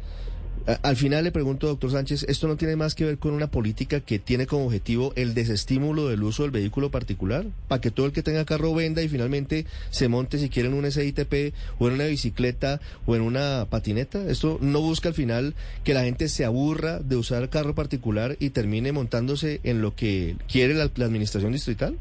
Al 0.83 0.97
final 0.97 1.25
le 1.25 1.33
pregunto, 1.33 1.67
doctor 1.67 1.91
Sánchez, 1.91 2.25
¿esto 2.29 2.47
no 2.47 2.57
tiene 2.57 2.77
más 2.77 2.95
que 2.95 3.05
ver 3.05 3.19
con 3.19 3.33
una 3.33 3.51
política 3.51 4.01
que 4.01 4.19
tiene 4.19 4.47
como 4.47 4.67
objetivo 4.67 5.13
el 5.17 5.35
desestímulo 5.35 6.09
del 6.09 6.23
uso 6.23 6.43
del 6.43 6.53
vehículo 6.53 6.91
particular? 6.91 7.47
Para 7.67 7.81
que 7.81 7.91
todo 7.91 8.07
el 8.07 8.13
que 8.13 8.23
tenga 8.23 8.45
carro 8.45 8.75
venda 8.75 9.03
y 9.03 9.09
finalmente 9.09 9.65
se 9.91 10.09
monte 10.09 10.39
si 10.39 10.49
quiere 10.49 10.69
en 10.69 10.75
un 10.75 10.91
SITP 10.91 11.55
o 11.79 11.89
en 11.89 11.95
una 11.95 12.05
bicicleta 12.05 12.81
o 13.07 13.17
en 13.17 13.23
una 13.23 13.67
patineta. 13.71 14.23
¿Esto 14.31 14.59
no 14.61 14.81
busca 14.81 15.09
al 15.09 15.15
final 15.15 15.55
que 15.83 15.95
la 15.95 16.05
gente 16.05 16.29
se 16.29 16.45
aburra 16.45 17.01
de 17.01 17.17
usar 17.17 17.49
carro 17.49 17.75
particular 17.75 18.37
y 18.39 18.51
termine 18.51 18.93
montándose 18.93 19.61
en 19.65 19.81
lo 19.81 19.97
que 19.97 20.37
quiere 20.47 20.75
la 20.75 20.85
administración 20.85 21.53
distrital? 21.53 21.99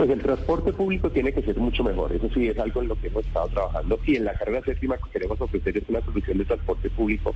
Pues 0.00 0.12
el 0.12 0.22
transporte 0.22 0.72
público 0.72 1.10
tiene 1.10 1.30
que 1.30 1.42
ser 1.42 1.58
mucho 1.58 1.84
mejor, 1.84 2.10
eso 2.10 2.30
sí 2.32 2.48
es 2.48 2.58
algo 2.58 2.80
en 2.80 2.88
lo 2.88 2.96
que 2.96 3.08
hemos 3.08 3.26
estado 3.26 3.48
trabajando 3.48 4.00
y 4.06 4.16
en 4.16 4.24
la 4.24 4.32
carrera 4.32 4.62
séptima 4.64 4.96
que 4.96 5.10
queremos 5.10 5.38
ofrecer 5.38 5.76
es 5.76 5.86
una 5.90 6.00
solución 6.00 6.38
de 6.38 6.46
transporte 6.46 6.88
público 6.88 7.34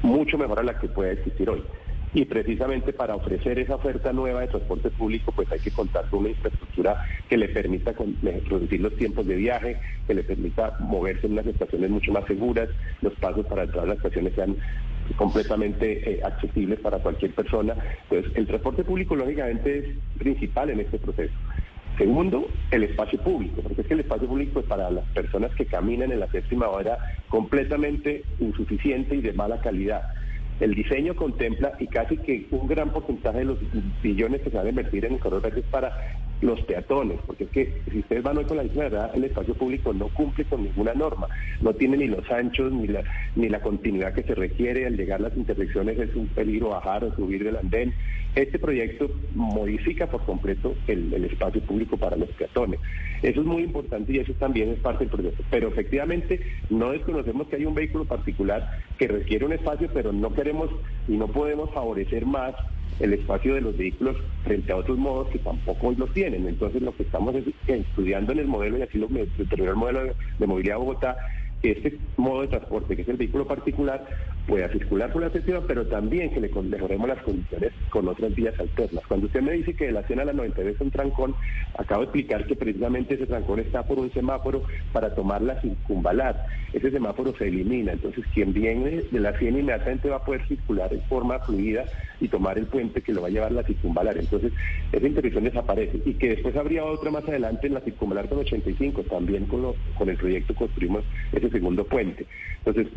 mucho 0.00 0.38
mejor 0.38 0.60
a 0.60 0.62
la 0.62 0.78
que 0.78 0.88
pueda 0.88 1.12
existir 1.12 1.50
hoy. 1.50 1.62
Y 2.14 2.24
precisamente 2.24 2.94
para 2.94 3.16
ofrecer 3.16 3.58
esa 3.58 3.74
oferta 3.74 4.14
nueva 4.14 4.40
de 4.40 4.46
transporte 4.46 4.88
público, 4.88 5.30
pues 5.30 5.52
hay 5.52 5.58
que 5.58 5.70
contar 5.70 6.08
con 6.08 6.20
una 6.20 6.30
infraestructura 6.30 7.04
que 7.28 7.36
le 7.36 7.50
permita 7.50 7.92
reducir 8.22 8.80
los 8.80 8.96
tiempos 8.96 9.26
de 9.26 9.36
viaje, 9.36 9.78
que 10.06 10.14
le 10.14 10.22
permita 10.22 10.74
moverse 10.80 11.26
en 11.26 11.34
unas 11.34 11.46
estaciones 11.46 11.90
mucho 11.90 12.12
más 12.12 12.24
seguras, 12.24 12.70
los 13.02 13.12
pasos 13.16 13.44
para 13.44 13.64
entrar 13.64 13.84
a 13.84 13.88
las 13.88 13.96
estaciones 13.98 14.32
sean 14.32 14.56
completamente 15.16 16.10
eh, 16.10 16.20
accesibles 16.24 16.80
para 16.80 16.98
cualquier 16.98 17.32
persona. 17.32 17.76
Entonces, 18.04 18.32
el 18.34 18.46
transporte 18.46 18.84
público 18.84 19.14
lógicamente 19.14 19.78
es 19.80 19.84
principal 20.18 20.70
en 20.70 20.80
este 20.80 20.98
proceso. 20.98 21.34
Segundo, 21.96 22.50
el 22.70 22.82
espacio 22.84 23.18
público, 23.20 23.62
porque 23.62 23.80
es 23.80 23.86
que 23.86 23.94
el 23.94 24.00
espacio 24.00 24.28
público 24.28 24.60
es 24.60 24.66
para 24.66 24.90
las 24.90 25.04
personas 25.06 25.50
que 25.54 25.64
caminan 25.64 26.12
en 26.12 26.20
la 26.20 26.28
séptima 26.28 26.68
hora 26.68 26.98
completamente 27.28 28.24
insuficiente 28.38 29.16
y 29.16 29.22
de 29.22 29.32
mala 29.32 29.60
calidad. 29.60 30.02
El 30.60 30.74
diseño 30.74 31.14
contempla 31.14 31.72
y 31.78 31.86
casi 31.86 32.18
que 32.18 32.48
un 32.50 32.66
gran 32.66 32.90
porcentaje 32.90 33.38
de 33.38 33.44
los 33.44 33.58
billones 34.02 34.42
que 34.42 34.50
se 34.50 34.56
van 34.56 34.66
a 34.66 34.70
invertir 34.70 35.06
en 35.06 35.14
el 35.14 35.20
corredor 35.20 35.42
verde 35.44 35.60
es 35.60 35.66
para 35.66 35.92
los 36.40 36.60
peatones, 36.62 37.18
porque 37.26 37.44
es 37.44 37.50
que 37.50 37.82
si 37.90 38.00
ustedes 38.00 38.22
van 38.22 38.36
hoy 38.36 38.44
con 38.44 38.58
la 38.58 38.62
misma 38.64 38.84
verdad, 38.84 39.10
el 39.14 39.24
espacio 39.24 39.54
público 39.54 39.92
no 39.92 40.08
cumple 40.08 40.44
con 40.44 40.62
ninguna 40.62 40.94
norma, 40.94 41.28
no 41.60 41.72
tiene 41.72 41.96
ni 41.96 42.08
los 42.08 42.30
anchos 42.30 42.72
ni 42.72 42.88
la, 42.88 43.02
ni 43.34 43.48
la 43.48 43.60
continuidad 43.60 44.12
que 44.14 44.22
se 44.22 44.34
requiere, 44.34 44.86
al 44.86 44.96
llegar 44.96 45.20
las 45.20 45.36
intersecciones 45.36 45.98
es 45.98 46.14
un 46.14 46.28
peligro 46.28 46.70
bajar 46.70 47.04
o 47.04 47.14
subir 47.14 47.42
del 47.42 47.56
andén. 47.56 47.94
Este 48.34 48.58
proyecto 48.58 49.10
modifica 49.34 50.08
por 50.08 50.22
completo 50.24 50.74
el, 50.88 51.12
el 51.14 51.24
espacio 51.24 51.62
público 51.62 51.96
para 51.96 52.16
los 52.16 52.28
peatones. 52.30 52.80
Eso 53.22 53.40
es 53.40 53.46
muy 53.46 53.62
importante 53.62 54.12
y 54.12 54.18
eso 54.18 54.34
también 54.34 54.70
es 54.70 54.78
parte 54.80 55.04
del 55.04 55.10
proyecto. 55.10 55.42
Pero 55.50 55.68
efectivamente 55.68 56.40
no 56.68 56.92
desconocemos 56.92 57.48
que 57.48 57.56
hay 57.56 57.64
un 57.64 57.74
vehículo 57.74 58.04
particular 58.04 58.78
que 58.98 59.08
requiere 59.08 59.46
un 59.46 59.54
espacio, 59.54 59.88
pero 59.94 60.12
no 60.12 60.34
queremos 60.34 60.70
y 61.08 61.16
no 61.16 61.28
podemos 61.28 61.72
favorecer 61.72 62.26
más 62.26 62.54
el 63.00 63.12
espacio 63.12 63.54
de 63.54 63.60
los 63.60 63.76
vehículos 63.76 64.16
frente 64.44 64.72
a 64.72 64.76
otros 64.76 64.98
modos 64.98 65.28
que 65.28 65.38
tampoco 65.38 65.88
hoy 65.88 65.96
los 65.96 66.12
tienen. 66.12 66.46
Entonces 66.46 66.82
lo 66.82 66.94
que 66.96 67.02
estamos 67.02 67.34
estudiando 67.66 68.32
en 68.32 68.38
el 68.38 68.46
modelo, 68.46 68.78
y 68.78 68.82
así 68.82 68.98
lo 68.98 69.08
determinó 69.08 69.70
el 69.70 69.76
modelo 69.76 70.14
de 70.38 70.46
movilidad 70.46 70.78
Bogotá, 70.78 71.16
que 71.62 71.72
este 71.72 71.98
modo 72.16 72.42
de 72.42 72.48
transporte, 72.48 72.96
que 72.96 73.02
es 73.02 73.08
el 73.08 73.16
vehículo 73.16 73.46
particular, 73.46 74.04
pueda 74.46 74.68
circular 74.68 75.12
por 75.12 75.22
la 75.22 75.30
séptima, 75.30 75.60
pero 75.66 75.86
también 75.86 76.30
que 76.30 76.40
le 76.40 76.48
mejoremos 76.48 77.08
las 77.08 77.22
condiciones 77.22 77.72
con 77.90 78.06
otras 78.08 78.34
vías 78.34 78.58
alternas. 78.58 79.04
Cuando 79.06 79.26
usted 79.26 79.42
me 79.42 79.52
dice 79.52 79.74
que 79.74 79.86
de 79.86 79.92
la 79.92 80.02
100 80.04 80.20
a 80.20 80.24
la 80.24 80.32
90 80.32 80.62
es 80.62 80.80
un 80.80 80.90
trancón, 80.90 81.34
acabo 81.76 82.02
de 82.02 82.06
explicar 82.06 82.46
que 82.46 82.56
precisamente 82.56 83.14
ese 83.14 83.26
trancón 83.26 83.58
está 83.60 83.82
por 83.82 83.98
un 83.98 84.12
semáforo 84.12 84.62
para 84.92 85.14
tomar 85.14 85.42
la 85.42 85.60
circunvalar. 85.60 86.46
Ese 86.72 86.90
semáforo 86.90 87.34
se 87.36 87.48
elimina, 87.48 87.92
entonces 87.92 88.24
quien 88.34 88.52
viene 88.52 89.02
de 89.10 89.20
la 89.20 89.36
100 89.36 89.58
inmediatamente 89.58 90.08
va 90.08 90.16
a 90.16 90.24
poder 90.24 90.46
circular 90.46 90.92
en 90.92 91.02
forma 91.02 91.38
fluida 91.40 91.84
y 92.20 92.28
tomar 92.28 92.58
el 92.58 92.66
puente 92.66 93.02
que 93.02 93.12
lo 93.12 93.22
va 93.22 93.28
a 93.28 93.30
llevar 93.30 93.52
la 93.52 93.62
circunvalar. 93.62 94.16
Entonces, 94.16 94.52
esa 94.92 95.06
intervención 95.06 95.44
desaparece. 95.44 96.00
Y 96.04 96.14
que 96.14 96.30
después 96.30 96.56
habría 96.56 96.84
otra 96.84 97.10
más 97.10 97.24
adelante 97.28 97.66
en 97.66 97.74
la 97.74 97.80
circunvalar 97.80 98.28
con 98.28 98.38
85, 98.38 99.02
también 99.04 99.46
con, 99.46 99.74
con 99.96 100.08
el 100.08 100.16
proyecto 100.16 100.54
construimos 100.54 101.04
ese 101.32 101.45
segundo 101.50 101.86
puente. 101.86 102.26
Entonces, 102.64 102.92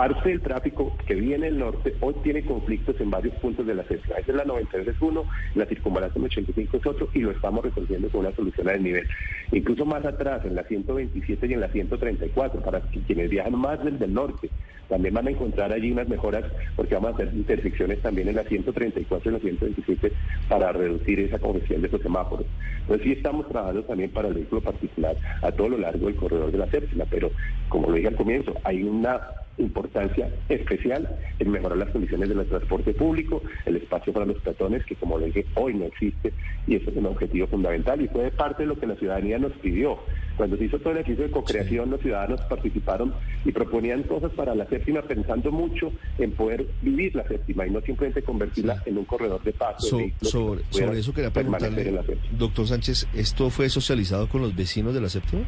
parte 0.00 0.30
del 0.30 0.40
tráfico 0.40 0.96
que 1.06 1.14
viene 1.14 1.44
del 1.44 1.58
norte 1.58 1.94
hoy 2.00 2.14
tiene 2.22 2.42
conflictos 2.42 2.98
en 3.02 3.10
varios 3.10 3.34
puntos 3.34 3.66
de 3.66 3.74
la 3.74 3.84
séptima. 3.84 4.16
Esa 4.16 4.30
es 4.30 4.36
la 4.38 4.46
93 4.46 4.96
es 4.96 5.02
uno, 5.02 5.24
la 5.54 5.66
circunvalación 5.66 6.24
85 6.24 6.78
es 6.78 6.86
otro 6.86 7.10
y 7.12 7.18
lo 7.18 7.32
estamos 7.32 7.62
resolviendo 7.62 8.08
con 8.08 8.20
una 8.20 8.34
solución 8.34 8.70
a 8.70 8.78
nivel. 8.78 9.06
Incluso 9.52 9.84
más 9.84 10.02
atrás, 10.06 10.42
en 10.46 10.54
la 10.54 10.64
127 10.64 11.46
y 11.46 11.52
en 11.52 11.60
la 11.60 11.68
134, 11.68 12.62
para 12.62 12.80
quienes 12.80 13.28
viajan 13.28 13.54
más 13.56 13.84
desde 13.84 14.06
el 14.06 14.14
norte, 14.14 14.48
también 14.88 15.12
van 15.12 15.28
a 15.28 15.32
encontrar 15.32 15.70
allí 15.70 15.92
unas 15.92 16.08
mejoras 16.08 16.44
porque 16.76 16.94
vamos 16.94 17.10
a 17.10 17.14
hacer 17.16 17.34
intersecciones 17.34 18.00
también 18.00 18.28
en 18.28 18.36
la 18.36 18.44
134 18.44 19.30
y 19.30 19.34
la 19.34 19.38
127 19.38 20.12
para 20.48 20.72
reducir 20.72 21.20
esa 21.20 21.38
congestión 21.38 21.82
de 21.82 21.88
esos 21.88 22.00
semáforos. 22.00 22.46
Entonces 22.80 23.04
sí 23.04 23.12
estamos 23.12 23.46
trabajando 23.48 23.84
también 23.84 24.10
para 24.10 24.28
el 24.28 24.34
vehículo 24.34 24.62
particular 24.62 25.14
a 25.42 25.52
todo 25.52 25.68
lo 25.68 25.76
largo 25.76 26.06
del 26.06 26.16
corredor 26.16 26.50
de 26.50 26.58
la 26.58 26.70
séptima, 26.70 27.04
pero 27.10 27.30
como 27.68 27.88
lo 27.88 27.96
dije 27.96 28.08
al 28.08 28.16
comienzo, 28.16 28.54
hay 28.64 28.82
una 28.82 29.20
importancia 29.60 30.28
especial 30.48 31.08
en 31.38 31.50
mejorar 31.50 31.78
las 31.78 31.90
condiciones 31.90 32.28
del 32.28 32.46
transporte 32.46 32.92
público, 32.94 33.42
el 33.66 33.76
espacio 33.76 34.12
para 34.12 34.26
los 34.26 34.38
peatones, 34.40 34.84
que 34.84 34.96
como 34.96 35.18
le 35.18 35.26
dije, 35.26 35.46
hoy 35.54 35.74
no 35.74 35.84
existe, 35.86 36.32
y 36.66 36.76
eso 36.76 36.90
es 36.90 36.96
un 36.96 37.06
objetivo 37.06 37.46
fundamental 37.46 38.00
y 38.00 38.08
fue 38.08 38.30
parte 38.30 38.62
de 38.62 38.68
lo 38.68 38.78
que 38.78 38.86
la 38.86 38.96
ciudadanía 38.96 39.38
nos 39.38 39.52
pidió. 39.52 39.98
Cuando 40.36 40.56
se 40.56 40.64
hizo 40.64 40.78
todo 40.78 40.92
el 40.92 40.98
ejercicio 40.98 41.24
de 41.24 41.30
co-creación, 41.30 41.90
los 41.90 42.00
ciudadanos 42.00 42.40
participaron 42.42 43.12
y 43.44 43.52
proponían 43.52 44.02
cosas 44.04 44.32
para 44.32 44.54
la 44.54 44.66
séptima, 44.66 45.02
pensando 45.02 45.52
mucho 45.52 45.92
en 46.18 46.32
poder 46.32 46.66
vivir 46.80 47.14
la 47.14 47.26
séptima 47.28 47.66
y 47.66 47.70
no 47.70 47.80
simplemente 47.82 48.22
convertirla 48.22 48.82
en 48.86 48.98
un 48.98 49.04
corredor 49.04 49.42
de 49.42 49.52
paso. 49.52 49.98
sobre, 50.22 50.62
sobre 50.70 50.98
eso 50.98 51.12
quería 51.12 51.30
preguntarle, 51.30 51.92
doctor 52.38 52.66
Sánchez, 52.66 53.08
¿esto 53.14 53.50
fue 53.50 53.68
socializado 53.68 54.28
con 54.28 54.40
los 54.40 54.56
vecinos 54.56 54.94
de 54.94 55.00
la 55.00 55.08
séptima? 55.08 55.42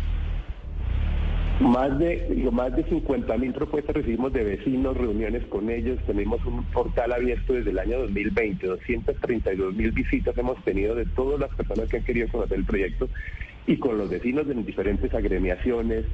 Más 1.60 1.96
de, 1.98 2.48
más 2.50 2.74
de 2.74 2.82
50 2.84 3.36
mil 3.36 3.52
propuestas 3.52 3.94
recibimos 3.94 4.32
de 4.32 4.42
vecinos, 4.42 4.96
reuniones 4.96 5.44
con 5.46 5.70
ellos. 5.70 5.98
Tenemos 6.06 6.44
un 6.44 6.64
portal 6.64 7.12
abierto 7.12 7.52
desde 7.52 7.70
el 7.70 7.78
año 7.78 7.98
2020. 8.00 8.66
232 8.66 9.74
mil 9.74 9.92
visitas 9.92 10.36
hemos 10.36 10.62
tenido 10.64 10.94
de 10.94 11.06
todas 11.06 11.38
las 11.38 11.50
personas 11.50 11.88
que 11.88 11.98
han 11.98 12.04
querido 12.04 12.28
conocer 12.28 12.58
el 12.58 12.64
proyecto 12.64 13.08
y 13.66 13.76
con 13.76 13.96
los 13.98 14.10
vecinos 14.10 14.46
de 14.48 14.54
diferentes 14.54 15.12
agremiaciones 15.14 16.04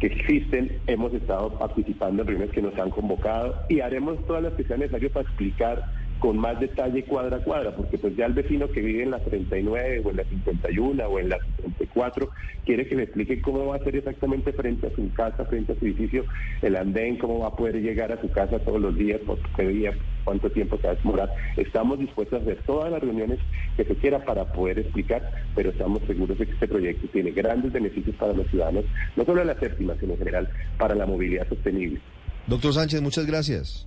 que 0.00 0.06
existen. 0.06 0.78
Hemos 0.86 1.12
estado 1.12 1.58
participando 1.58 2.22
en 2.22 2.28
reuniones 2.28 2.54
que 2.54 2.62
nos 2.62 2.78
han 2.78 2.90
convocado 2.90 3.54
y 3.68 3.80
haremos 3.80 4.24
todas 4.26 4.42
las 4.42 4.54
que 4.54 4.64
sean 4.64 4.80
necesarias 4.80 5.12
para 5.12 5.28
explicar 5.28 5.84
con 6.18 6.38
más 6.38 6.58
detalle 6.58 7.04
cuadra 7.04 7.36
a 7.36 7.40
cuadra, 7.40 7.74
porque 7.74 7.98
pues 7.98 8.16
ya 8.16 8.26
el 8.26 8.32
vecino 8.32 8.68
que 8.68 8.80
vive 8.80 9.02
en 9.02 9.10
la 9.10 9.18
39 9.18 10.02
o 10.04 10.10
en 10.10 10.16
la 10.16 10.24
51 10.24 11.06
o 11.06 11.18
en 11.18 11.28
la 11.28 11.38
54 11.56 12.30
quiere 12.64 12.86
que 12.88 12.96
le 12.96 13.02
explique 13.04 13.40
cómo 13.40 13.66
va 13.66 13.76
a 13.76 13.84
ser 13.84 13.96
exactamente 13.96 14.52
frente 14.52 14.86
a 14.86 14.94
su 14.94 15.12
casa, 15.12 15.44
frente 15.44 15.72
a 15.72 15.78
su 15.78 15.84
edificio, 15.84 16.24
el 16.62 16.76
andén, 16.76 17.16
cómo 17.18 17.40
va 17.40 17.48
a 17.48 17.56
poder 17.56 17.80
llegar 17.80 18.12
a 18.12 18.20
su 18.20 18.30
casa 18.30 18.58
todos 18.60 18.80
los 18.80 18.96
días, 18.96 19.20
por 19.26 19.38
qué 19.56 19.68
día, 19.68 19.92
cuánto 20.24 20.50
tiempo 20.50 20.76
se 20.78 20.86
va 20.86 20.92
a 20.94 20.96
demorar. 20.96 21.30
Estamos 21.56 21.98
dispuestos 21.98 22.40
a 22.40 22.42
hacer 22.42 22.58
todas 22.66 22.90
las 22.90 23.00
reuniones 23.00 23.38
que 23.76 23.84
se 23.84 23.94
quiera 23.96 24.24
para 24.24 24.52
poder 24.52 24.78
explicar, 24.78 25.22
pero 25.54 25.70
estamos 25.70 26.02
seguros 26.06 26.38
de 26.38 26.46
que 26.46 26.52
este 26.52 26.68
proyecto 26.68 27.06
tiene 27.08 27.30
grandes 27.30 27.72
beneficios 27.72 28.16
para 28.16 28.32
los 28.32 28.46
ciudadanos, 28.48 28.84
no 29.16 29.24
solo 29.24 29.42
en 29.42 29.48
la 29.48 29.58
séptima, 29.58 29.94
sino 30.00 30.14
en 30.14 30.18
general 30.18 30.48
para 30.78 30.94
la 30.94 31.06
movilidad 31.06 31.48
sostenible. 31.48 32.00
Doctor 32.46 32.72
Sánchez, 32.72 33.02
muchas 33.02 33.26
gracias. 33.26 33.86